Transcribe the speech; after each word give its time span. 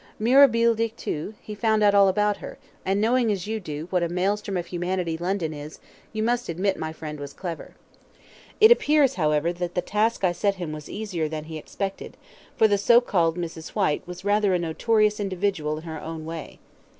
MIRABILE 0.17 0.73
DICTU, 0.75 1.35
he 1.43 1.53
found 1.53 1.83
out 1.83 1.93
all 1.93 2.07
about 2.07 2.37
her, 2.37 2.57
and 2.83 2.99
knowing, 2.99 3.31
as 3.31 3.45
you 3.45 3.59
do, 3.59 3.85
what 3.91 4.01
a 4.01 4.09
maelstrom 4.09 4.57
of 4.57 4.65
humanity 4.65 5.15
London 5.15 5.53
is, 5.53 5.79
you 6.11 6.23
must 6.23 6.49
admit 6.49 6.75
my 6.75 6.91
friend 6.91 7.19
was 7.19 7.33
clever. 7.33 7.75
It 8.59 8.71
appears, 8.71 9.13
however, 9.13 9.53
that 9.53 9.75
the 9.75 9.81
task 9.83 10.23
I 10.23 10.31
set 10.31 10.55
him 10.55 10.71
was 10.71 10.89
easier 10.89 11.29
than 11.29 11.43
he 11.43 11.57
expected, 11.59 12.17
for 12.57 12.67
the 12.67 12.79
so 12.79 12.99
called 12.99 13.37
Mrs. 13.37 13.75
Whyte 13.75 14.01
was 14.07 14.25
rather 14.25 14.55
a 14.55 14.57
notorious 14.57 15.19
individual 15.19 15.77
in 15.77 15.83
her 15.83 16.01
own 16.01 16.25
way. 16.25 16.57